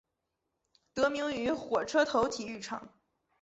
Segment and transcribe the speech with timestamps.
[0.95, 2.89] 得名于火车头体育场。